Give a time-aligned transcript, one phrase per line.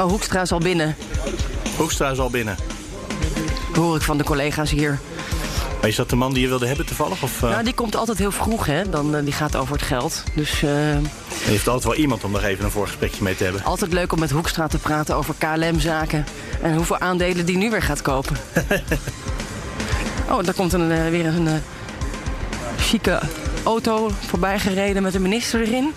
[0.00, 0.96] Oh, Hoekstra is al binnen.
[1.76, 2.56] Hoekstra is al binnen.
[3.74, 4.98] Hoor ik van de collega's hier.
[5.80, 7.22] Maar is dat de man die je wilde hebben toevallig?
[7.22, 7.50] Of, uh...
[7.50, 8.90] Nou, die komt altijd heel vroeg, hè.
[8.90, 10.24] Dan, uh, die gaat over het geld.
[10.34, 10.62] Dus...
[10.62, 10.70] Uh...
[10.70, 13.64] Je heeft altijd wel iemand om nog even een voorgesprekje mee te hebben.
[13.64, 16.24] Altijd leuk om met Hoekstra te praten over KLM-zaken.
[16.62, 18.36] En hoeveel aandelen die nu weer gaat kopen.
[20.30, 21.48] oh, daar komt een, weer een
[22.78, 23.20] chique
[23.64, 25.92] auto voorbij gereden met een minister erin.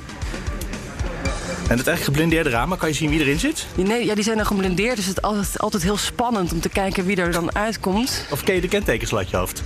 [1.64, 3.66] En het eigenlijk geblindeerde ramen, kan je zien wie erin zit?
[3.76, 6.70] Nee, ja, die zijn dan geblindeerd, dus het is altijd, altijd heel spannend om te
[6.70, 8.26] kijken wie er dan uitkomt.
[8.30, 9.64] Of ken je de kentekens uit je hoofd?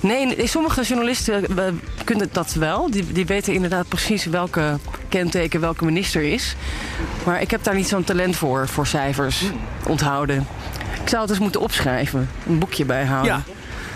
[0.00, 1.46] Nee, sommige journalisten
[2.04, 2.90] kunnen dat wel.
[2.90, 6.56] Die, die weten inderdaad precies welke kenteken welke minister is.
[7.24, 9.42] Maar ik heb daar niet zo'n talent voor, voor cijfers
[9.86, 10.46] onthouden.
[11.02, 13.32] Ik zou het eens moeten opschrijven, een boekje bijhouden.
[13.32, 13.42] Ja.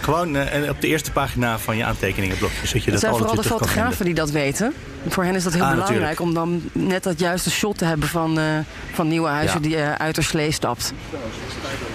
[0.01, 2.67] Gewoon uh, op de eerste pagina van je aantekeningenblokje.
[2.67, 4.75] Zodat je dat het zijn vooral de fotografen die dat weten.
[5.09, 6.21] Voor hen is dat heel Ah, belangrijk natuurlijk.
[6.21, 8.45] om dan net dat juiste shot te hebben van, uh,
[8.93, 9.69] van Nieuwenhuizen Ja.
[9.69, 10.93] die uh, uit de slee stapt.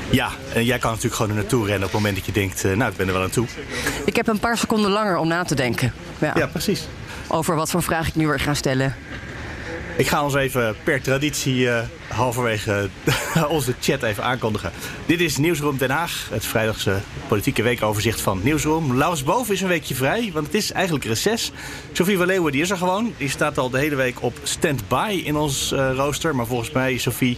[0.09, 2.63] Ja, en jij kan natuurlijk gewoon er naartoe rennen op het moment dat je denkt...
[2.65, 3.47] eh, nou, ik ben er wel aan toe.
[4.05, 5.93] Ik heb een paar seconden langer om na te denken.
[6.19, 6.87] Ja, Ja, precies.
[7.27, 8.95] Over wat voor vraag ik nu weer ga stellen.
[10.00, 12.89] Ik ga ons even per traditie eh, halverwege
[13.50, 14.72] onze chat even aankondigen.
[15.05, 18.97] Dit is Nieuwsroom Den Haag, het vrijdagse politieke weekoverzicht van Nieuwsroom.
[18.97, 21.52] Laurens Boven is een weekje vrij, want het is eigenlijk reces.
[21.92, 23.14] Sophie van Leeuwen die is er gewoon.
[23.17, 26.36] Die staat al de hele week op stand-by in ons eh, rooster.
[26.36, 27.38] Maar volgens mij, Sophie,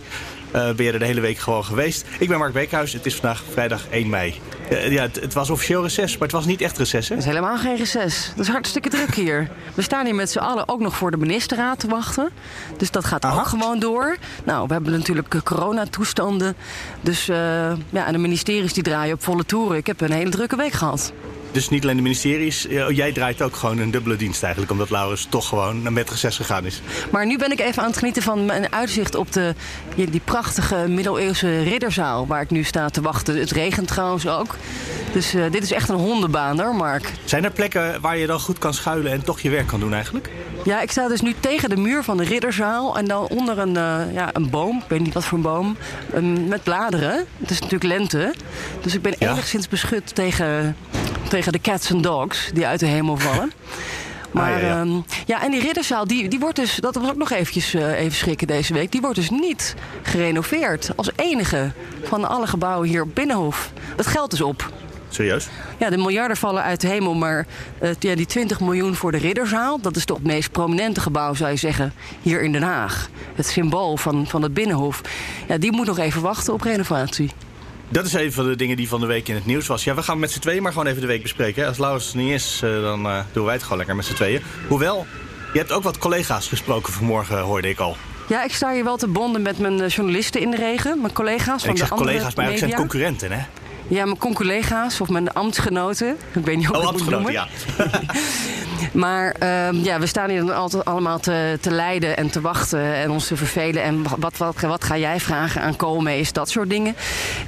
[0.51, 2.05] eh, ben je er de hele week gewoon geweest.
[2.19, 4.39] Ik ben Mark Beekhuis, het is vandaag vrijdag 1 mei.
[4.71, 7.15] Eh, ja, het, het was officieel reces, maar het was niet echt reces, hè?
[7.15, 8.27] Het is helemaal geen reces.
[8.27, 9.49] Het is hartstikke druk hier.
[9.73, 12.29] We staan hier met z'n allen ook nog voor de ministerraad te wachten.
[12.77, 13.39] Dus dat gaat Aha.
[13.39, 14.17] ook gewoon door.
[14.43, 16.55] Nou, we hebben natuurlijk eh, coronatoestanden.
[17.01, 17.37] Dus eh,
[17.89, 19.77] ja, en de ministeries die draaien op volle toeren.
[19.77, 21.13] Ik heb een hele drukke week gehad.
[21.51, 22.67] Dus niet alleen de ministeries.
[22.67, 24.71] eh, jij draait ook gewoon een dubbele dienst eigenlijk.
[24.71, 26.81] Omdat Laurens toch gewoon naar met reces gegaan is.
[27.11, 29.55] Maar nu ben ik even aan het genieten van mijn uitzicht op de,
[29.95, 33.39] die die prachtige middeleeuwse ridderzaal waar ik nu sta te wachten.
[33.39, 34.55] Het regent trouwens ook.
[35.13, 37.11] Dus eh, dit is echt een hondenbaan hoor, Mark.
[37.25, 39.93] Zijn er plekken waar je dan goed kan schuilen en toch je werk kan doen
[39.93, 40.29] eigenlijk?
[40.63, 43.77] Ja, ik sta dus nu tegen de muur van de ridderzaal en dan onder een,
[43.77, 45.77] eh, ja, een boom, ik weet niet wat voor een boom,
[46.13, 47.25] ehm, met bladeren.
[47.39, 48.33] Het is natuurlijk lente,
[48.81, 49.31] dus ik ben Ja.
[49.31, 50.75] enigszins beschut tegen,
[51.31, 53.51] tegen de cats en dogs die uit de hemel vallen.
[54.31, 54.79] Maar Ah, ja, ja.
[54.81, 57.99] ehm, ja, en die ridderzaal, die, die wordt dus, dat was ook nog eventjes eh,
[57.99, 60.91] even schrikken deze week, die wordt dus niet gerenoveerd.
[60.95, 61.71] Als enige
[62.03, 63.71] van alle gebouwen hier op Binnenhof.
[63.95, 64.71] Dat geld is op.
[65.09, 65.47] Serieus?
[65.77, 67.45] Ja, de miljarden vallen uit de hemel, maar
[67.79, 69.79] eh, ja, die 20 miljoen voor de Ridderzaal...
[69.81, 73.09] dat is toch het meest prominente gebouw, zou je zeggen, hier in Den Haag.
[73.35, 75.01] Het symbool van, van het Binnenhof.
[75.47, 77.31] Ja, die moet nog even wachten op renovatie.
[77.91, 79.83] Dat is een van de dingen die van de week in het nieuws was.
[79.83, 81.61] Ja, we gaan met z'n tweeën maar gewoon even de week bespreken.
[81.61, 81.67] hè.
[81.67, 84.13] Als Laurens er niet is, eh, dan eh, doen wij het gewoon lekker met z'n
[84.13, 84.41] tweeën.
[84.67, 85.05] Hoewel,
[85.53, 87.97] je hebt ook wat collega's gesproken vanmorgen, hoorde ik al.
[88.27, 91.01] Ja, ik sta hier wel te bonden met mijn eh, journalisten in de regen.
[91.01, 93.45] Mijn collega's En van ik de zeg andere collega's, maar eigenlijk zijn concurrenten, hè?
[93.87, 96.17] Ja, mijn conculega's of mijn ambtsgenoten.
[96.33, 97.91] Ik weet niet hoe Oh, ik het moet ambtsgenoten, noemen.
[97.93, 98.09] ja.
[98.91, 102.93] Maar ehm, ja, we staan hier dan altijd allemaal te, te lijden en te wachten
[102.93, 103.83] en ons te vervelen.
[103.83, 106.95] En wat, wat, wat ga jij vragen aan Koolmees, dat soort dingen.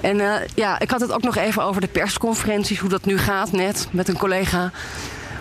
[0.01, 3.17] En eh, ja, ik had het ook nog even over de persconferenties, hoe dat nu
[3.17, 4.71] gaat net met een collega.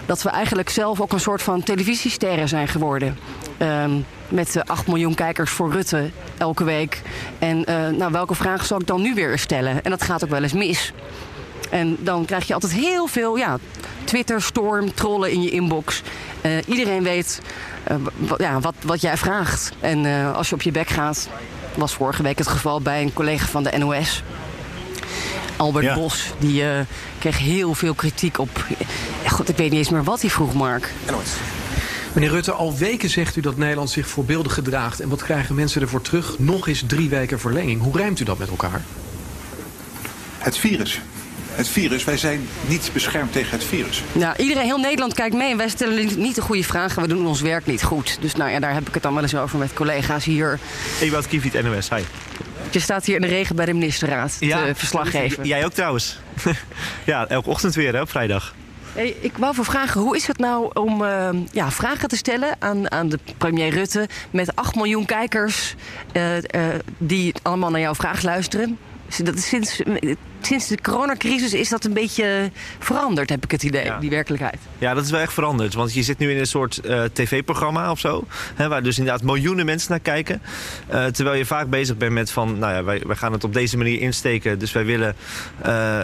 [0.07, 3.19] Dat we eigenlijk zelf ook een soort van televisiesterren zijn geworden.
[3.59, 3.91] Ehm,
[4.29, 7.03] met eh, 8 miljoen kijkers voor Rutte elke week.
[7.39, 9.84] En eh, nou, welke vragen zal ik dan nu weer stellen?
[9.84, 10.93] En dat gaat ook wel eens mis.
[11.71, 13.59] En dan krijg je altijd heel veel ja,
[14.05, 16.03] Twitter-storm, trollen in je inbox.
[16.41, 17.41] Eh, iedereen weet
[17.84, 17.97] eh,
[18.39, 19.72] ja, wat, wat jij vraagt.
[19.81, 21.28] En eh, als je op je bek gaat,
[21.75, 24.22] was vorige week het geval bij een collega van de NOS.
[25.57, 25.95] Albert Ja.
[25.95, 26.81] Bos, die eh,
[27.19, 28.66] kreeg heel veel kritiek op.
[29.27, 30.91] God, ik weet niet eens meer wat hij vroeg, Mark.
[32.13, 35.01] Meneer Rutte, al weken zegt u dat Nederland zich voorbeeldig gedraagt.
[35.01, 36.39] En wat krijgen mensen ervoor terug?
[36.39, 37.83] Nog eens drie weken verlenging.
[37.83, 38.83] Hoe rijmt u dat met elkaar?
[40.39, 41.01] Het virus.
[41.54, 44.03] Het virus, wij zijn niet beschermd tegen het virus.
[44.13, 47.03] Nou, iedereen, heel Nederland kijkt mee en wij stellen niet- de goede vragen.
[47.03, 48.16] We doen ons werk niet goed.
[48.21, 50.59] Dus nou ja, daar heb ik het dan wel eens over met collega's hier.
[51.01, 51.89] Ewout Kiefiet, NOS.
[51.89, 52.03] Hi.
[52.71, 55.47] Je staat hier in de regen bij de ministerraad te verslag geven.
[55.47, 56.19] Jij ook trouwens.
[57.04, 58.55] ja, elke ochtend weer hè, op vrijdag.
[58.93, 62.57] Hey, ik wou voor vragen, hoe is het nou om uh, ja, vragen te stellen
[62.59, 65.75] aan, aan de premier Rutte met 8 miljoen kijkers
[66.13, 66.43] uh, uh,
[66.98, 68.78] die allemaal naar jouw vraag luisteren?
[69.22, 69.81] Dat is sinds,
[70.47, 73.98] sinds de coronacrisis is dat een beetje veranderd, heb ik het idee, ja.
[73.98, 74.56] die werkelijkheid.
[74.78, 75.74] Ja, dat is wel echt veranderd.
[75.74, 78.24] Want je zit nu in een soort uh, tv-programma of zo.
[78.54, 80.42] Hè, waar dus inderdaad miljoenen mensen naar kijken.
[80.92, 83.53] Uh, terwijl je vaak bezig bent met van, nou ja, wij, wij gaan het op
[83.53, 84.59] deze manier insteken.
[84.59, 85.15] Dus wij willen
[85.66, 85.98] uh,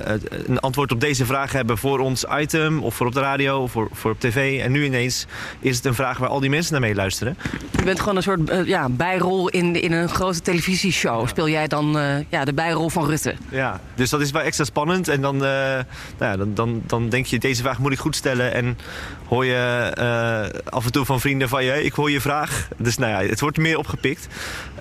[0.46, 2.82] een antwoord op deze vraag hebben voor ons item.
[2.82, 4.60] Of voor op de radio, of voor, voor op tv.
[4.60, 5.26] En nu ineens
[5.60, 7.38] is het een vraag waar al die mensen naar mee luisteren.
[7.76, 11.28] Je bent gewoon een soort ja, bijrol in, in een grote televisieshow.
[11.28, 11.98] Speel jij dan
[12.28, 13.34] ja, de bijrol van Rutte?
[13.48, 15.08] Ja, dus dat is wel extra spannend.
[15.08, 15.84] En dan, uh, nou
[16.18, 18.54] ja, dan, dan, dan denk je, deze vraag moet ik goed stellen.
[18.54, 18.78] En
[19.26, 22.68] hoor je uh, af en toe van vrienden van je, ik hoor je vraag.
[22.76, 24.26] Dus nou ja, het wordt meer opgepikt.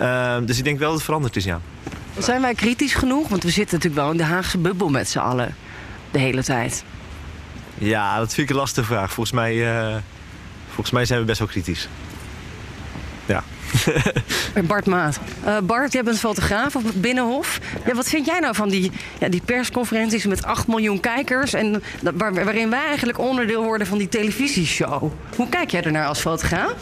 [0.02, 1.60] Uh, dus ik denk wel dat het veranderd is, ja.
[2.18, 3.28] Zijn wij kritisch genoeg?
[3.28, 5.56] Want we zitten natuurlijk wel in de Haagse bubbel met z'n allen.
[6.12, 6.84] De hele tijd.
[7.78, 9.12] Ja, dat vind ik een lastige vraag.
[9.12, 9.66] Volgens mij,
[10.68, 11.88] volgens mij zijn we best wel kritisch.
[13.28, 13.44] Ja.
[14.68, 15.20] Bart Maat.
[15.46, 17.60] Uh, Bart, jij bent fotograaf op het Binnenhof.
[17.86, 21.54] Ja, wat vind jij nou van die, ja, die persconferenties met 8 miljoen kijkers...
[21.54, 25.12] En waar, waarin wij eigenlijk onderdeel worden van die televisieshow?
[25.36, 26.74] Hoe kijk jij ernaar als fotograaf?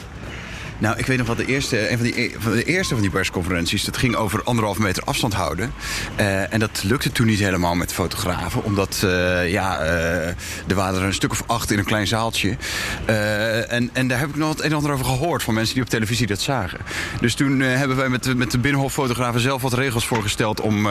[0.78, 3.12] Nou, ik weet nog wat de eerste, een van, die, van de eerste van die
[3.12, 5.74] persconferenties, dat ging over anderhalve meter afstand houden.
[6.20, 11.06] Uh, en dat lukte toen niet helemaal met fotografen, omdat uh, ja, er waren er
[11.06, 12.58] een stuk of acht in een klein zaaltje.
[13.06, 15.84] en, en daar heb ik nog het een en ander over gehoord van mensen die
[15.84, 16.80] op televisie dat zagen.
[17.22, 20.88] Dus toen hebben wij met met de binnenhoffotografen zelf wat regels voorgesteld om,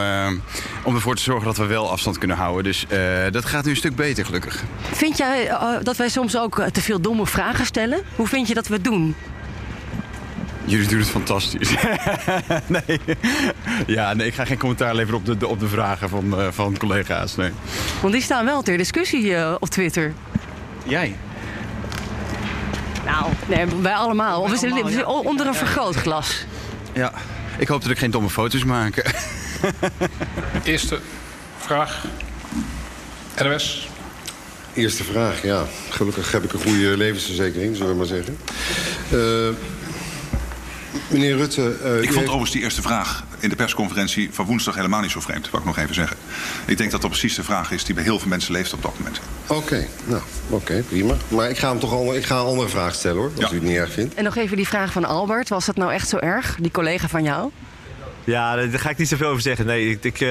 [0.83, 2.63] om ervoor te zorgen dat we wel afstand kunnen houden.
[2.63, 2.85] Dus
[3.31, 4.63] dat gaat nu een stuk beter, gelukkig.
[4.91, 7.99] Vind jij dat wij soms ook te veel domme vragen stellen?
[8.15, 9.15] Hoe vind je dat we het doen?
[10.65, 11.75] Jullie doen het fantastisch.
[12.67, 12.99] nee.
[13.87, 16.47] Ja, nee, ik ga geen commentaar leveren op de, de op de vragen van, uh,
[16.51, 17.35] van collega's.
[17.35, 17.51] Nee.
[18.01, 20.13] Want die staan wel ter discussie uh, op Twitter.
[20.83, 21.15] Jij?
[23.05, 24.41] Nou, nee, wij allemaal.
[24.41, 25.29] Wij we zitten allemaal, ja.
[25.29, 26.45] onder een vergrootglas.
[26.93, 27.13] Ja,
[27.57, 29.13] ik hoop dat ik geen domme foto's maak.
[30.63, 30.99] Eerste
[31.57, 32.05] vraag.
[33.43, 33.89] NOS.
[34.73, 35.65] Eerste vraag, ja.
[35.89, 38.37] Gelukkig heb ik een goede levensverzekering, zullen we maar zeggen.
[39.13, 39.55] Uh,
[41.07, 41.75] Meneer Rutte...
[41.83, 45.19] Uh, ik vond overigens die eerste vraag in de persconferentie van woensdag helemaal niet zo
[45.19, 45.49] vreemd.
[45.49, 46.17] Wou ik nog even zeggen.
[46.65, 48.81] Ik denk dat dat precies de vraag is die bij heel veel mensen leeft op
[48.81, 49.19] dat moment.
[49.47, 51.13] Oké, okay, nou, oké, okay, prima.
[51.27, 53.51] Maar ik ga hem toch al, ik ga een andere vraag stellen hoor, als ja.
[53.51, 54.13] u het niet erg vindt.
[54.13, 55.49] En nog even die vraag van Albert.
[55.49, 57.51] Was dat nou echt zo erg, die collega van jou?
[58.23, 59.65] Ja, daar ga ik niet zoveel over zeggen.
[59.65, 60.29] Nee, ik, ik, uh,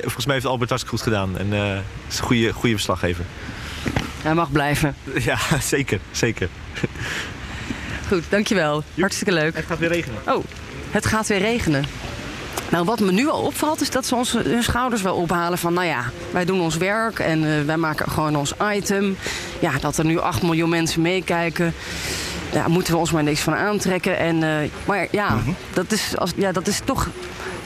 [0.00, 1.38] volgens mij heeft Albert hartstikke goed gedaan.
[1.38, 1.76] En uh,
[2.08, 3.24] is een goede, goede verslaggever.
[4.22, 4.94] Hij mag blijven.
[5.28, 6.48] Ja, zeker, zeker.
[8.08, 8.82] Goed, dankjewel.
[8.98, 9.56] Hartstikke leuk.
[9.56, 10.20] Het gaat weer regenen.
[10.26, 10.44] Oh,
[10.90, 11.84] het gaat weer regenen.
[12.70, 15.72] Nou, wat me nu al opvalt is dat ze ons hun schouders wel ophalen van...
[15.72, 19.16] nou ja, wij doen ons werk en uh, wij maken gewoon ons item.
[19.60, 21.74] Ja, dat er nu 8 miljoen mensen meekijken...
[22.52, 24.18] Daar moeten we ons maar niks van aantrekken.
[24.18, 25.56] En, uh, maar ja, mm -hmm.
[25.72, 27.08] dat is, als, ja, dat is toch...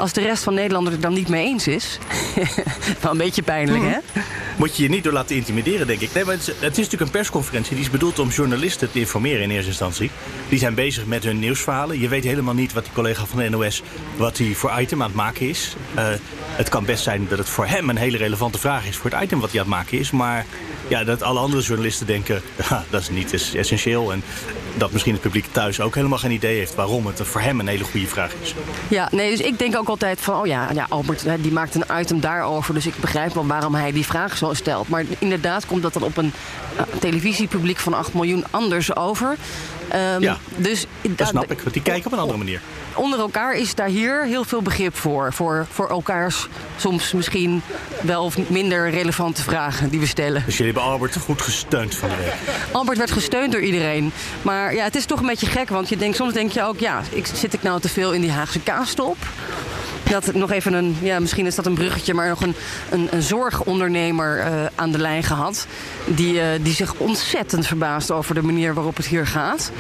[0.02, 1.99] Als de rest van Nederland het dan niet mee eens is...
[3.00, 4.20] wel een beetje pijnlijk, hè?
[4.56, 6.12] Moet je je niet door laten intimideren, denk ik.
[6.14, 7.75] Nee, maar het, is, natuurlijk een persconferentie.
[7.75, 10.10] Die is bedoeld om journalisten te informeren in eerste instantie.
[10.49, 12.00] Die zijn bezig met hun nieuwsverhalen.
[12.00, 13.82] Je weet helemaal niet wat die collega van de NOS...
[14.16, 15.76] wat hij voor item aan het maken is.
[15.96, 16.04] Uh,
[16.46, 18.96] het kan best zijn dat het voor hem een hele relevante vraag is...
[18.96, 20.10] voor het item wat hij aan het maken is.
[20.10, 20.46] Maar
[20.93, 22.43] ja, dat alle andere journalisten denken...
[22.71, 24.12] Ja, dat is niet essentieel.
[24.12, 24.23] En
[24.77, 26.75] dat misschien het publiek thuis ook helemaal geen idee heeft...
[26.75, 28.55] waarom het voor hem een hele goede vraag is.
[28.88, 30.40] Ja, nee, dus ik denk ook altijd van...
[30.40, 32.75] oh ja, ja Albert die maakt een item daarover...
[32.75, 34.88] dus ik begrijp wel waarom hij die vraag zo stelt.
[34.88, 36.33] Maar inderdaad komt dat dan op een
[36.76, 39.37] uh, televisiepubliek van 8 miljoen anders over.
[39.94, 42.61] Um, ja, dus, dat snap ik, want die kijken op een andere manier.
[42.94, 45.32] Onder elkaar is daar hier heel veel begrip voor.
[45.32, 47.62] Voor, voor elkaars soms misschien
[48.02, 50.42] wel of minder relevante vragen die we stellen.
[50.46, 52.54] Dus jullie hebben Albert goed gesteund van de week?
[52.72, 54.12] Albert werd gesteund door iedereen.
[54.42, 56.78] Maar ja, het is toch een beetje gek, want je denkt, soms denk je ook...
[56.78, 59.16] ja, ik, zit ik nou te veel in die Haagse kaastop?
[60.12, 62.54] Dat nog even een, ja, misschien is dat een bruggetje, maar nog een,
[62.90, 65.66] een, een zorgondernemer uh, aan de lijn gehad.
[66.07, 69.73] Die, uh, die zich ontzettend verbaast over de manier waarop het hier gaat.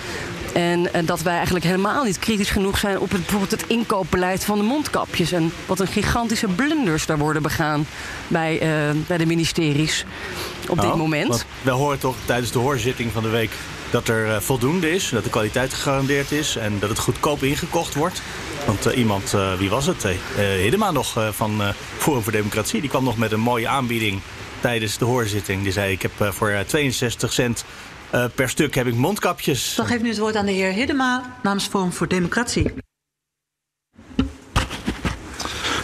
[0.52, 4.44] En, en, dat wij eigenlijk helemaal niet kritisch genoeg zijn op het, bijvoorbeeld het inkoopbeleid
[4.44, 5.32] van de mondkapjes.
[5.32, 7.86] En wat een gigantische blunders daar worden begaan
[8.28, 8.58] bij,
[9.06, 10.04] bij de ministeries
[10.68, 11.44] op oh, dit moment.
[11.62, 13.50] We horen toch tijdens de hoorzitting van de week
[13.90, 18.22] dat er voldoende is, dat de kwaliteit gegarandeerd is en dat het goedkoop ingekocht wordt.
[18.66, 20.04] Want uh, iemand, uh, wie was het?
[20.04, 21.62] Uh, Hiddema nog van
[21.98, 24.20] Forum voor Democratie, die kwam nog met een mooie aanbieding
[24.60, 25.62] tijdens de hoorzitting.
[25.62, 27.64] Die zei, ik heb voor 62 cent
[28.34, 29.74] per stuk heb ik mondkapjes.
[29.74, 32.72] Dan geef ik nu het woord aan de heer Hiddema namens Forum voor Democratie.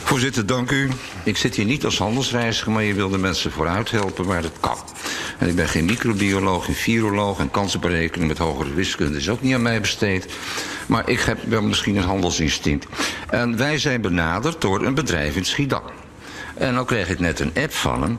[0.04, 0.90] Voorzitter, dank u.
[1.25, 4.61] Ik zit hier niet als handelsreiziger, maar je wil de mensen vooruit helpen waar het
[4.61, 4.77] kan.
[5.39, 9.55] En ik ben geen microbioloog, geen viroloog en kansenberekening met hogere wiskunde is ook niet
[9.55, 10.27] aan mij besteed.
[10.87, 12.87] Maar ik heb wel misschien een handelsinstinct.
[13.31, 15.83] En wij zijn benaderd door een bedrijf in Schiedam.
[16.55, 18.19] En dan kreeg ik net een app van hem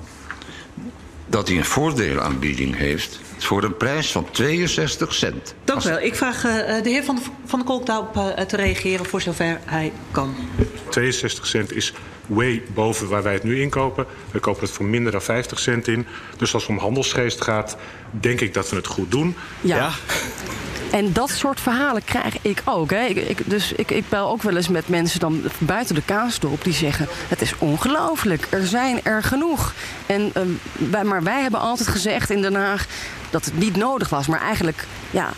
[1.30, 5.54] dat hij een voordelaanbieding heeft voor een prijs van 62 cent.
[5.64, 6.00] Dank u wel.
[6.00, 6.52] Ik vraag uh,
[6.84, 10.36] de heer Van, van der Kolk daarop uh, te reageren voor zover hij kan.
[10.90, 11.94] 62 cent is
[12.26, 14.06] way boven waar wij het nu inkopen.
[14.32, 16.08] We kopen het voor minder dan 50 cent in.
[16.38, 17.78] Dus als het om handelsgeest gaat,
[18.12, 19.36] denk ik dat we het goed doen.
[19.62, 19.76] Ja.
[19.76, 19.92] ja.
[20.92, 22.90] En dat soort verhalen krijg ik ook.
[22.90, 23.06] Hè.
[23.06, 26.74] Ik, dus ik, ik bel ook wel eens met mensen dan buiten de kaasdorp die
[26.74, 29.74] zeggen: Het is ongelooflijk, er zijn er genoeg.
[30.06, 30.44] En, uh,
[30.90, 32.86] wij, maar wij hebben altijd gezegd in Den Haag
[33.30, 34.28] dat het niet nodig was.
[34.28, 35.34] Maar eigenlijk ja,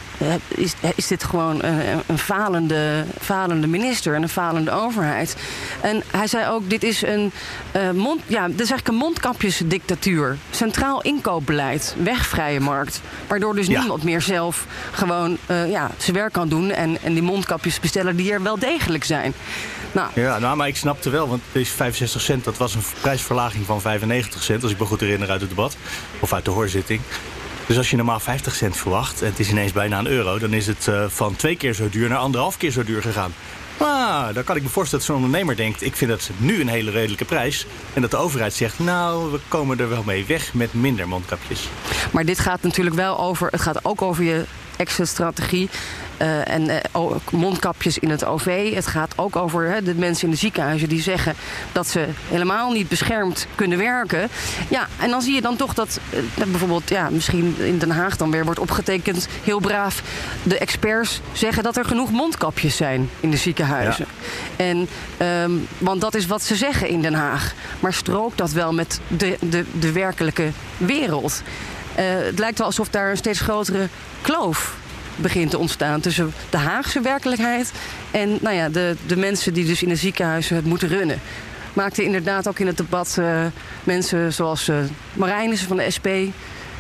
[0.48, 5.36] is, is dit gewoon een, een falende, falende minister en een falende overheid.
[5.82, 7.32] En hij zei ook: dit is een,
[7.76, 10.38] uh, mond, ja, dit is eigenlijk een mondkapjesdictatuur.
[10.52, 13.02] Centraal inkoopbeleid, wegvrije markt.
[13.28, 13.80] Waardoor dus ja.
[13.80, 18.16] niemand meer zelf gewoon uh, ja, zijn werk kan doen en, en die mondkapjes bestellen
[18.16, 19.34] die er wel degelijk zijn.
[19.92, 20.10] Nou.
[20.14, 23.82] Ja, nou, maar ik snapte wel, want deze 65 cent, dat was een prijsverlaging van
[23.82, 25.78] 95 cent, als ik me goed herinner uit het debat,
[26.20, 27.02] of uit de hoorzitting.
[27.68, 30.40] Dus als je normaal 50 cent verwacht en het is ineens bijna een euro...
[30.40, 33.34] dan is het uh, van twee keer zo duur naar anderhalf keer zo duur gegaan.
[33.78, 35.82] Ah, dan kan ik me voorstellen dat zo'n ondernemer denkt...
[35.82, 37.66] ik vind dat nu een hele redelijke prijs.
[37.94, 41.68] En dat de overheid zegt, nou, we komen er wel mee weg met minder mondkapjes.
[42.12, 43.48] Maar dit gaat natuurlijk wel over...
[43.52, 44.46] het gaat ook over je
[44.78, 45.70] exit-strategie.
[46.22, 48.74] Uh, en uh, mondkapjes in het OV.
[48.74, 51.36] Het gaat ook over de mensen in de ziekenhuizen die zeggen
[51.72, 54.30] dat ze helemaal niet beschermd kunnen werken.
[54.70, 58.18] Ja, en dan zie je dan toch dat uh, bijvoorbeeld, ja, misschien in Den Haag
[58.18, 60.04] dan weer wordt opgetekend, heel braaf.
[60.44, 64.06] De experts zeggen dat er genoeg mondkapjes zijn in de ziekenhuizen.
[64.58, 64.66] Ja.
[64.66, 64.88] En,
[65.28, 67.54] um, want dat is wat ze zeggen in Den Haag.
[67.80, 71.42] Maar strookt dat wel met de, de, de werkelijke wereld?
[71.96, 73.88] het lijkt wel alsof daar een steeds grotere
[74.22, 74.80] kloof
[75.16, 77.72] begint te ontstaan tussen de Haagse werkelijkheid
[78.12, 81.20] en nou ja, de, de mensen die dus in de ziekenhuizen het moeten runnen.
[81.74, 83.46] Maakte inderdaad ook in het debat uh,
[83.84, 84.78] mensen zoals uh,
[85.14, 86.08] Marijnissen van de SP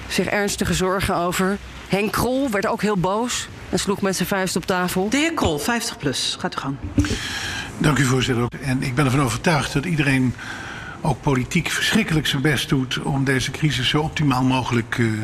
[0.07, 1.57] zich ernstige zorgen over.
[1.87, 5.09] Henk Krol werd ook heel boos en sloeg met zijn vuist op tafel.
[5.09, 6.75] De heer Krol, 50 plus, gaat u gang.
[7.77, 8.47] Dank u voorzitter.
[8.61, 10.35] En ik ben ervan overtuigd dat iedereen
[11.01, 15.21] ook politiek verschrikkelijk zijn best doet om deze crisis zo optimaal mogelijk uh,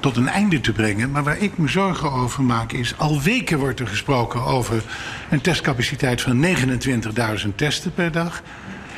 [0.00, 1.10] tot een einde te brengen.
[1.10, 2.94] Maar waar ik me zorgen over maak is...
[2.96, 4.82] al weken wordt er gesproken over
[5.30, 8.42] een testcapaciteit van 29.000 testen per dag...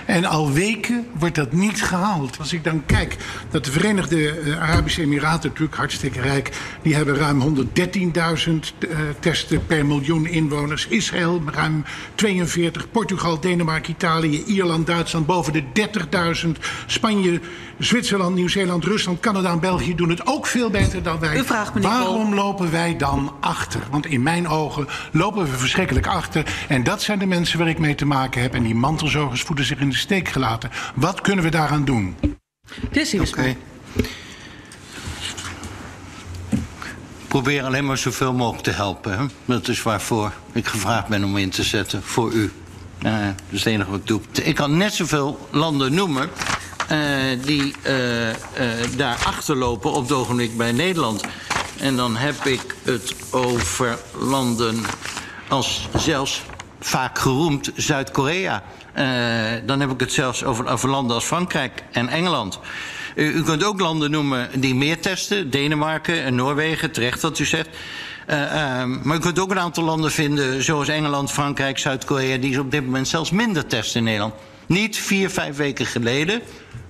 [0.06, 2.38] En al weken wordt dat niet gehaald.
[2.38, 3.16] Als ik dan kijk
[3.50, 9.86] dat de Verenigde Arabische Emiraten, natuurlijk hartstikke rijk, die hebben ruim 113.000 uh, testen per
[9.86, 10.86] miljoen inwoners.
[10.86, 15.62] Israël ruim 42, Portugal, Denemarken, Italië, Ierland, Duitsland boven de
[16.44, 16.50] 30.000.
[16.86, 17.40] Spanje,
[17.84, 21.36] Zwitserland, Nieuw-Zeeland, Rusland, Canada en België doen het ook veel beter dan wij.
[21.36, 23.80] U vraagt, meneer Waarom lopen wij dan achter?
[23.90, 26.64] Want in mijn ogen lopen we verschrikkelijk achter.
[26.68, 28.54] En dat zijn de mensen waar ik mee te maken heb.
[28.54, 30.70] En die mantelzorgers voeden zich in de steek gelaten.
[30.94, 32.16] Wat kunnen we daaraan doen?
[32.90, 33.56] Dit is okay.
[37.28, 39.18] Probeer alleen maar zoveel mogelijk te helpen.
[39.18, 39.24] Hè?
[39.44, 42.52] Dat is waarvoor ik gevraagd ben om in te zetten voor u.
[43.06, 44.20] Uh, dat is het enige wat ik doe.
[44.42, 46.30] Ik kan net zoveel landen noemen
[47.44, 48.34] die uh, uh,
[48.96, 51.24] daar achterlopen op het ogenblik bij Nederland.
[51.78, 54.80] En dan heb ik het over landen
[55.48, 56.42] als zelfs
[56.80, 58.62] vaak geroemd Zuid-Korea.
[59.66, 62.58] Dan heb ik het zelfs over, over landen als Frankrijk en Engeland.
[63.14, 65.50] U kunt ook landen noemen die meer testen.
[65.50, 67.68] Denemarken en Noorwegen, terecht wat u zegt.
[68.28, 68.36] Uh,
[69.02, 72.36] maar u kunt ook een aantal landen vinden, zoals Engeland, Frankrijk, Zuid-Korea...
[72.36, 74.34] die op dit moment zelfs minder testen in Nederland.
[74.66, 76.42] Niet vier, vijf weken geleden,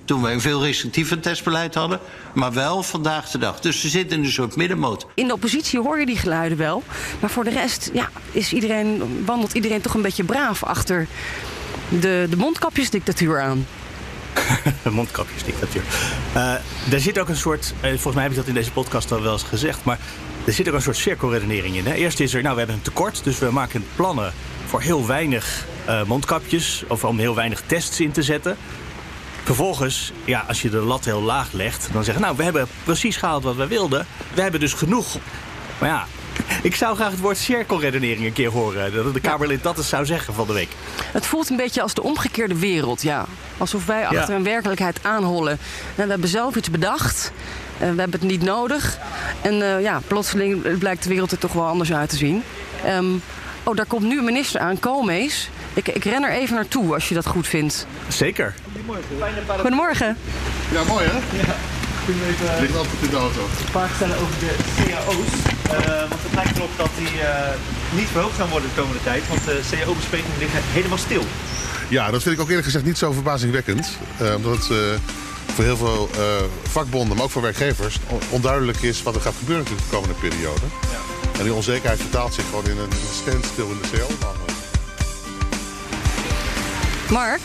[0.04, 2.00] toen we een veel restrictiever testbeleid hadden...
[2.34, 3.60] maar wel vandaag de dag.
[3.60, 5.06] Dus ze zitten in een soort middenmoot.
[5.14, 6.82] In de oppositie hoor je die geluiden wel.
[7.20, 11.06] Maar voor de rest ja, is iedereen, wandelt iedereen toch een beetje braaf achter
[11.88, 13.66] de, de mondkapjesdictatuur aan.
[14.90, 15.82] mondkapjesdictatuur.
[16.36, 16.52] Uh,
[16.92, 19.22] er zit ook een soort, uh, volgens mij heb ik dat in deze podcast al
[19.22, 19.98] wel eens gezegd, maar
[20.44, 21.86] er zit ook een soort cirkelredenering in.
[21.86, 21.92] Hè?
[21.92, 24.32] Eerst is er, nou we hebben een tekort, dus we maken plannen
[24.66, 28.56] voor heel weinig uh, mondkapjes, of om heel weinig tests in te zetten.
[29.42, 33.16] Vervolgens, ja, als je de lat heel laag legt, dan zeggen nou we hebben precies
[33.16, 34.06] gehaald wat we wilden.
[34.34, 35.16] We hebben dus genoeg.
[35.78, 36.06] Maar ja,
[36.68, 38.94] ik zou graag het woord cirkelredenering een keer horen.
[38.94, 40.70] Dat de Kamerlid dat eens zou zeggen van de week.
[41.12, 43.26] Het voelt een beetje als de omgekeerde wereld, ja.
[43.58, 44.36] Alsof wij achter ja.
[44.36, 45.58] een werkelijkheid aanhollen.
[45.96, 47.32] En we hebben zelf iets bedacht.
[47.78, 48.98] En we hebben het niet nodig.
[49.40, 52.42] En uh, ja, plotseling blijkt de wereld er toch wel anders uit te zien.
[52.86, 53.22] Um,
[53.62, 55.50] oh, daar komt nu een minister aan, Koolmees.
[55.74, 57.86] Ik, ik ren er even naartoe als je dat goed vindt.
[58.08, 58.54] Zeker.
[59.60, 60.16] Goedemorgen.
[60.72, 61.12] Ja, mooi hè?
[61.36, 61.54] Ja.
[62.08, 63.40] Even Ligt altijd in de auto.
[63.40, 65.16] een vraag stellen over de cao's?
[65.80, 67.50] Eh, want het lijkt erop dat die eh,
[67.90, 69.28] niet verhoogd gaan worden de komende tijd.
[69.28, 71.24] Want de cao-besprekingen liggen helemaal stil.
[71.88, 73.90] Ja, dat vind ik ook eerlijk gezegd niet zo verbazingwekkend.
[74.18, 74.76] Eh, omdat het eh,
[75.54, 76.20] voor heel veel eh,
[76.70, 77.98] vakbonden, maar ook voor werkgevers...
[78.08, 80.60] on- onduidelijk is wat er gaat gebeuren de komende periode.
[81.38, 84.41] En die onzekerheid vertaalt zich gewoon in een standstill in de CO-behandeling.
[87.12, 87.40] Mark?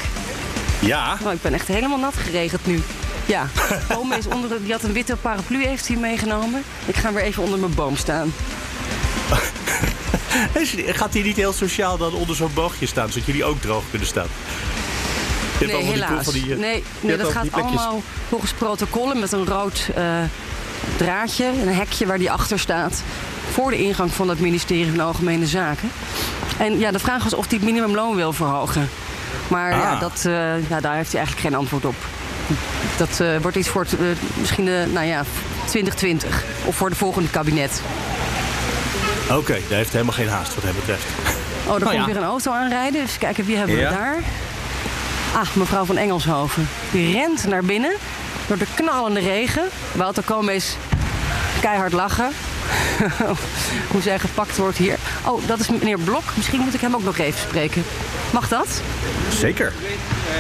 [0.80, 1.18] Ja?
[1.26, 2.82] Oh, ik ben echt helemaal nat geregend nu.
[3.26, 3.48] Ja,
[3.98, 6.64] Ome is onder, de- die had een witte paraplu heeft hij meegenomen.
[6.86, 8.34] Ik ga weer even onder mijn boom staan.
[11.00, 14.08] Gaat hij niet heel sociaal dan onder zo'n boogje staan, zodat jullie ook droog kunnen
[14.08, 14.28] staan?
[15.60, 16.28] Nee, die helaas.
[16.28, 20.04] die, nee, nee dat gaat allemaal volgens protocollen met een rood eh,
[20.98, 21.46] draadje.
[21.46, 23.02] Een hekje waar die achter staat.
[23.52, 25.92] Voor de ingang van het ministerie van Algemene Zaken.
[26.58, 28.90] En ja, de vraag was of hij het minimumloon wil verhogen.
[29.48, 30.00] Maar ja, Ah.
[30.00, 31.96] dat, eh, ja, daar heeft hij eigenlijk geen antwoord op.
[32.98, 34.00] Dat eh, wordt iets voor het, eh,
[34.40, 35.24] misschien de, nou ja,
[35.66, 36.44] 2020.
[36.66, 37.82] Of voor de volgende kabinet.
[39.32, 41.04] Oké, daar heeft helemaal geen haast wat hem betreft.
[41.68, 42.06] Oh, er Nou komt ja.
[42.06, 43.02] weer een auto aanrijden.
[43.06, 43.90] Dus kijken, wie hebben Ja.
[43.90, 44.16] we daar?
[45.36, 46.70] Ah, mevrouw van Engelshoven.
[46.92, 47.92] Die rent naar binnen
[48.48, 49.64] door de knallende regen.
[49.92, 50.76] Wouter Koolmees
[51.62, 52.30] keihard lachen.
[53.92, 54.96] Hoe zij gepakt wordt hier.
[55.26, 56.24] Oh, dat is meneer Blok.
[56.36, 57.84] Misschien moet ik hem ook nog even spreken.
[58.32, 58.82] Mag dat?
[59.40, 59.68] Zeker.
[59.68, 60.36] Eh,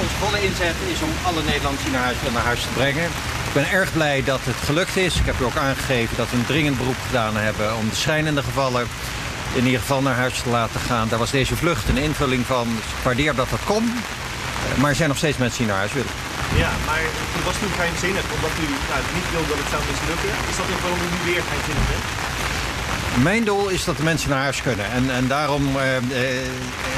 [0.00, 3.04] onze volle inzet is om alle Nederlanders die naar huis willen naar huis te brengen.
[3.48, 5.14] Ik ben erg blij dat het gelukt is.
[5.14, 8.42] Ik heb u ook aangegeven dat we een dringend beroep gedaan hebben om de schrijnende
[8.42, 8.86] gevallen
[9.54, 11.08] in ieder geval naar huis te laten gaan.
[11.08, 12.68] Daar was deze vlucht een invulling van.
[12.68, 13.84] Ik waardeer dat dat kon.
[13.84, 16.10] Eh, Maar er zijn nog steeds mensen die naar huis willen.
[16.54, 17.02] Ja, maar
[17.32, 20.32] toen was toen geheimzinnig, omdat u nou, niet wilde dat het zou mislukken.
[20.50, 22.06] Is dat ook waarom u nu weer geheimzinnig bent?
[23.22, 24.90] Mijn doel is dat de mensen naar huis kunnen.
[24.90, 26.02] En, en daarom eh, eh,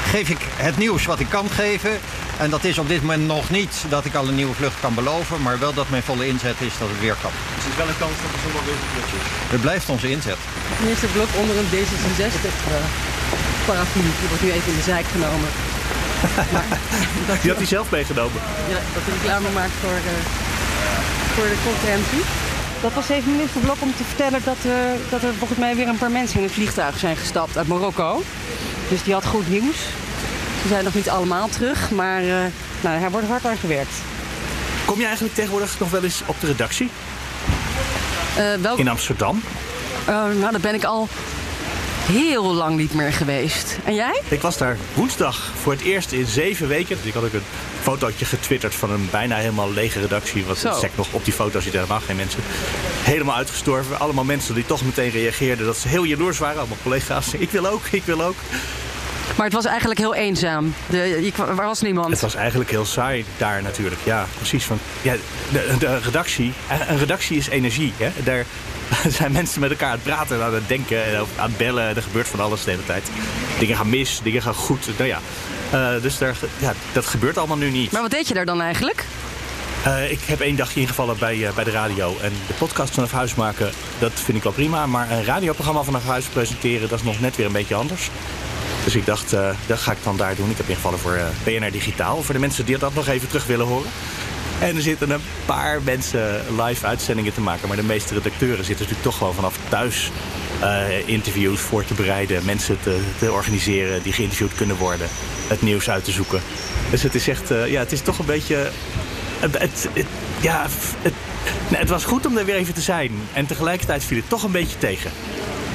[0.05, 1.99] geef ik het nieuws wat ik kan geven.
[2.37, 4.93] En dat is op dit moment nog niet dat ik al een nieuwe vlucht kan
[4.93, 5.41] beloven.
[5.41, 7.31] Maar wel dat mijn volle inzet is dat het weer kan.
[7.55, 9.27] Dus er is wel een kans dat er zondag weer een vlucht is.
[9.53, 10.39] Het blijft onze inzet.
[10.83, 12.73] Minister Blok onder een D66 uh,
[13.65, 14.01] paraplu.
[14.19, 15.49] Die wordt nu even in de zijk genomen.
[17.41, 18.41] Die had hij zelf meegenomen.
[18.69, 20.25] Ja, dat hij reclame maakt voor, eh,
[21.35, 22.23] voor de concurrentie.
[22.81, 24.71] Dat was even minister Blok om te vertellen dat, eh,
[25.09, 28.21] dat er volgens mij weer een paar mensen in het vliegtuig zijn gestapt uit Marokko.
[28.89, 29.77] Dus die had goed nieuws.
[30.61, 32.35] Ze zijn nog niet allemaal terug, maar eh,
[32.81, 33.93] nou, hij wordt hard aan gewerkt.
[34.85, 36.89] Kom je eigenlijk tegenwoordig nog wel eens op de redactie
[38.35, 39.41] Eh, welk, in Amsterdam?
[40.05, 41.07] Eh, nou, daar ben ik al
[42.01, 43.77] heel lang niet meer geweest.
[43.83, 44.21] En jij?
[44.27, 46.97] Ik was daar woensdag voor het eerst in zeven weken.
[46.97, 47.43] Dus ik had ook een
[47.81, 50.45] fotootje getwitterd van een bijna helemaal lege redactie.
[50.45, 52.39] Wat sec nog op die foto zitten helemaal geen mensen.
[53.03, 53.99] Helemaal uitgestorven.
[53.99, 56.59] Allemaal mensen die toch meteen reageerden dat ze heel jaloers waren.
[56.59, 57.33] Allemaal collega's.
[57.33, 58.35] Ik wil ook, ik wil ook.
[59.37, 60.73] Maar het was eigenlijk heel eenzaam.
[60.89, 62.09] De, je, waar was niemand?
[62.09, 64.01] Het was eigenlijk heel saai daar natuurlijk.
[64.03, 64.63] Ja, precies.
[64.65, 65.13] Van, ja,
[65.51, 66.53] de, de redactie,
[66.87, 67.93] een redactie is energie.
[67.97, 68.11] Hè?
[68.23, 68.45] Daar
[69.17, 71.95] zijn mensen met elkaar aan het praten, en aan het denken, en aan het bellen.
[71.95, 73.03] Er gebeurt van alles de hele tijd.
[73.59, 74.87] Dingen gaan mis, dingen gaan goed.
[74.97, 75.19] Nou ja,
[75.71, 77.91] Eh, dus daar, ja, dat gebeurt allemaal nu niet.
[77.91, 79.05] Maar wat deed je daar dan eigenlijk?
[79.83, 82.17] Eh, ik heb één dagje ingevallen bij, eh, bij de radio.
[82.21, 84.85] En de podcast vanaf huis maken, dat vind ik wel prima.
[84.85, 88.09] Maar een radioprogramma vanaf huis presenteren, dat is nog net weer een beetje anders.
[88.83, 90.49] Dus ik dacht, eh, dat ga ik dan daar doen.
[90.49, 92.23] Ik heb ingevallen voor eh, BNR Digitaal.
[92.23, 93.89] Voor de mensen die dat nog even terug willen horen.
[94.59, 97.67] En er zitten een paar mensen live uitzendingen te maken.
[97.67, 100.11] Maar de meeste redacteuren zitten natuurlijk toch gewoon vanaf thuis
[100.59, 102.45] eh, interviews voor te bereiden.
[102.45, 105.07] Mensen te, te organiseren die geïnterviewd kunnen worden.
[105.47, 106.41] Het nieuws uit te zoeken.
[106.89, 108.69] Dus het is echt, ja, het is toch een beetje...
[109.39, 109.89] Het, het,
[110.41, 110.67] ja,
[111.67, 113.11] het was goed om er weer even te zijn.
[113.33, 115.11] En tegelijkertijd viel het toch een beetje tegen.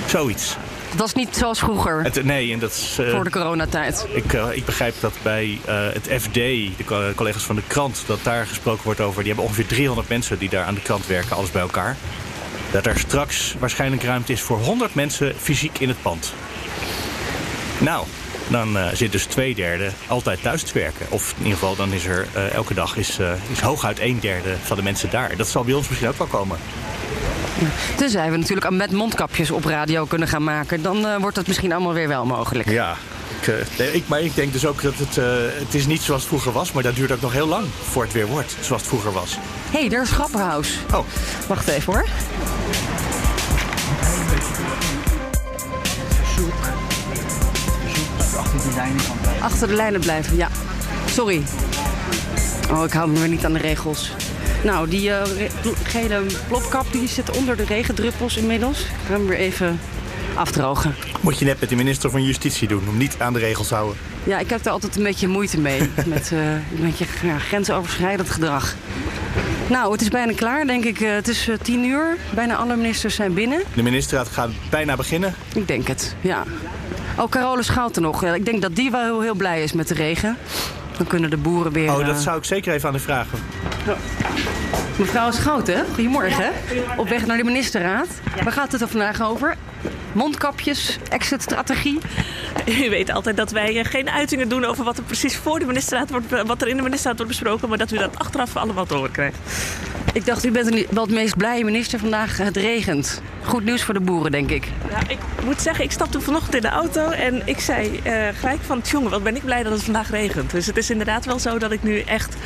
[0.06, 0.56] Zoiets.
[0.96, 2.96] Het was niet zoals vroeger, Het, nee, en dat is...
[2.98, 4.06] eh, voor de coronatijd.
[4.12, 8.02] ik, eh, ik begrijp dat bij eh, het FD, de co- collega's van de krant,
[8.06, 9.18] dat daar gesproken wordt over.
[9.18, 11.96] Die hebben ongeveer 300 mensen die daar aan de krant werken, alles bij elkaar.
[12.70, 16.32] Dat er straks waarschijnlijk ruimte is voor 100 mensen fysiek in het pand.
[17.78, 18.06] Nou,
[18.48, 21.06] dan zit dus twee derde altijd thuis te werken.
[21.08, 23.18] Of in ieder geval, dan is er elke dag is,
[23.52, 25.36] is hooguit een derde van de mensen daar.
[25.36, 26.58] Dat zal bij ons misschien ook wel komen.
[27.96, 30.82] Tenzij we natuurlijk met mondkapjes op radio kunnen gaan maken.
[30.82, 32.70] Dan eh, wordt het misschien allemaal weer wel mogelijk.
[32.70, 32.96] Ja,
[33.40, 36.02] ik, eh, nee, ik, maar ik denk dus ook dat het, eh, het is niet
[36.02, 36.72] zoals het vroeger was.
[36.72, 39.38] Maar dat duurt ook nog heel lang voor het weer wordt zoals het vroeger was.
[39.70, 40.78] Hé, hey, daar is Grapperhaus.
[40.92, 41.04] Oh.
[41.46, 42.06] Wacht even hoor.
[49.40, 50.48] Achter de lijnen blijven, ja.
[51.10, 51.42] Sorry.
[52.70, 54.12] Oh, ik hou me weer niet aan de regels.
[54.66, 55.22] Nou, die eh,
[55.82, 58.80] gele plopkap die zit onder de regendruppels inmiddels.
[58.80, 59.80] Ik ga hem weer even
[60.34, 60.94] afdrogen.
[61.20, 63.74] Moet je net met de minister van Justitie doen, om niet aan de regels te
[63.74, 63.96] houden.
[64.24, 65.80] Ja, ik heb daar altijd een beetje moeite mee.
[66.06, 68.74] met een beetje ja, grensoverschrijdend gedrag.
[69.68, 71.00] Nou, het is bijna klaar, denk ik.
[71.00, 72.16] Eh, Het is tien uur.
[72.34, 73.62] Bijna alle ministers zijn binnen.
[73.74, 75.34] De ministerraad gaat bijna beginnen.
[75.54, 76.42] Ik denk het, ja.
[77.18, 78.22] Oh, Carole Schouten nog.
[78.24, 80.36] Ja, Ik denk dat die wel heel, heel blij is met de regen.
[80.96, 81.92] Dan kunnen de boeren weer...
[81.92, 83.38] Oh, dat zou ik zeker even aan u vragen.
[84.98, 86.52] Mevrouw Schouten, goedemorgen.
[86.96, 88.06] Op weg naar de ministerraad.
[88.42, 89.56] Waar gaat het er vandaag over?
[90.12, 91.98] Mondkapjes, exit-strategie.
[92.66, 95.64] U weet altijd dat wij eh, geen uitingen doen over wat er precies voor de
[95.64, 98.86] ministerraad wordt, wat er in de ministerraad wordt besproken, maar dat u dat achteraf allemaal
[98.86, 99.38] te horen krijgt.
[100.16, 102.36] Ik dacht, u bent wel het meest blije minister vandaag.
[102.36, 103.22] Het regent.
[103.42, 104.68] Goed nieuws voor de boeren, denk ik.
[104.90, 108.62] Ja, ik moet zeggen, ik stapte vanochtend in de auto en ik zei eh, gelijk
[108.62, 110.50] van, jongen, wat ben ik blij dat het vandaag regent.
[110.50, 112.36] Dus het is inderdaad wel zo dat ik nu echt,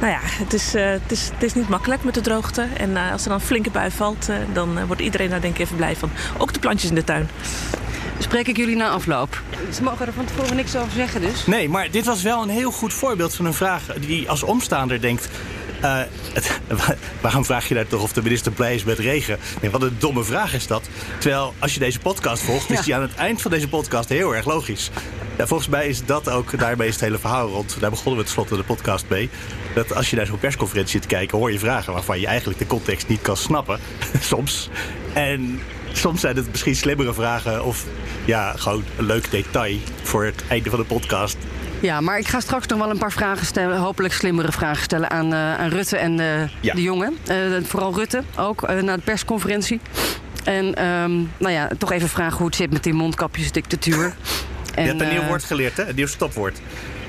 [0.00, 2.66] nou ja, het is, eh, het is, het is niet makkelijk met de droogte.
[2.76, 5.60] En eh, als er dan een flinke bui valt, dan wordt iedereen daar denk ik
[5.60, 6.10] even blij van.
[6.38, 7.28] Ook de plantjes in de tuin.
[8.18, 9.42] Spreek ik jullie na afloop.
[9.74, 11.46] Ze mogen er van tevoren niks over zeggen dus.
[11.46, 15.00] Nee, maar dit was wel een heel goed voorbeeld van een vraag die als omstaander
[15.00, 15.28] denkt.
[15.82, 15.98] Eh,
[16.32, 16.60] het-
[17.20, 19.38] waarom vraag je daar toch of de minister blij is met regen?
[19.60, 20.88] Nee, wat een domme vraag is dat.
[21.18, 24.34] Terwijl als je deze podcast volgt, is die aan het eind van deze podcast heel
[24.34, 24.90] erg logisch.
[25.38, 27.76] Ja, volgens mij is dat ook, daarmee is het hele verhaal rond.
[27.80, 29.30] Daar begonnen we tenslotte de podcast mee.
[29.74, 32.58] Dat als je naar zo'n persconferentie zit te kijken, hoor je vragen waarvan je eigenlijk
[32.58, 33.80] de context niet kan snappen.
[34.20, 34.68] Soms.
[35.12, 35.60] En
[35.92, 37.84] soms zijn het misschien slimmere vragen of
[38.24, 41.36] ja, gewoon een leuk detail voor het einde van de podcast.
[41.82, 43.76] Ja, maar ik ga straks nog wel een paar vragen stellen.
[43.78, 46.74] Hopelijk slimmere vragen stellen aan, eh, aan Rutte en eh, Ja.
[46.74, 47.16] de jongen.
[47.26, 49.80] Eh, vooral Rutte ook, eh, na de persconferentie.
[50.44, 54.14] En ehm, nou ja, toch even vragen hoe het zit met die mondkapjesdictatuur.
[54.74, 55.88] je hebt een nieuw eh, woord geleerd, hè?
[55.88, 56.60] Een nieuw stopwoord.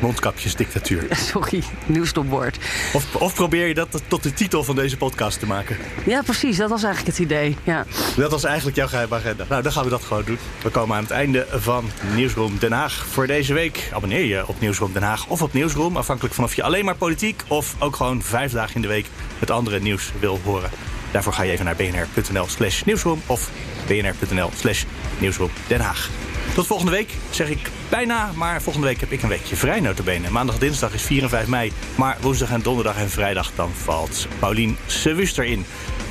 [0.03, 1.07] Mondkapjesdictatuur.
[1.31, 2.57] Sorry, nieuw stopwoord.
[2.93, 5.77] Of, of probeer je dat tot de titel van deze podcast te maken?
[6.05, 6.57] Ja, precies.
[6.57, 7.57] Dat was eigenlijk het idee.
[7.63, 7.85] Ja.
[8.15, 9.45] Dat was eigenlijk jouw geheime agenda.
[9.49, 10.37] Nou, dan gaan we dat gewoon doen.
[10.63, 13.89] We komen aan het einde van Nieuwsroom Den Haag voor deze week.
[13.93, 15.97] Abonneer je op Nieuwsroom Den Haag of op Nieuwsroom.
[15.97, 19.05] Afhankelijk van of je alleen maar politiek of ook gewoon vijf dagen in de week
[19.39, 20.69] het andere nieuws wil horen.
[21.11, 23.49] Daarvoor ga je even naar bnr.nl slash nieuwsroom of
[23.87, 24.83] bnr.nl slash
[25.19, 26.09] nieuwsroom Den Haag.
[26.53, 30.29] Tot volgende week zeg ik bijna, maar volgende week heb ik een weekje vrij notabene.
[30.29, 34.27] Maandag, dinsdag is 4 en 5 mei, maar woensdag en donderdag en vrijdag dan valt
[34.39, 35.65] Paulien Sewuster in.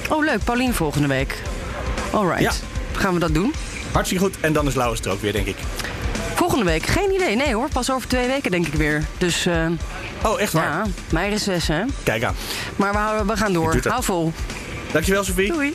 [0.08, 0.44] Oh, leuk.
[0.44, 1.42] Paulien volgende week.
[2.10, 2.40] Alright.
[2.42, 2.52] Ja.
[2.92, 3.54] Gaan we dat doen?
[3.92, 4.36] Hartstikke goed.
[4.40, 5.56] En dan is Lauwers er ook weer, denk ik.
[6.34, 6.86] Volgende week?
[6.86, 7.36] Geen idee.
[7.36, 7.68] Nee hoor.
[7.72, 9.04] Pas over twee weken denk ik weer.
[9.18, 9.46] Dus...
[9.46, 9.66] eh,
[10.22, 10.64] oh, echt waar?
[10.64, 11.82] Ja, mijn reces hè.
[12.02, 12.34] Kijk aan.
[12.76, 13.76] Maar we, houden- we gaan door.
[13.88, 14.32] Hou vol.
[14.92, 15.52] Dankjewel, Sophie.
[15.52, 15.74] Doei.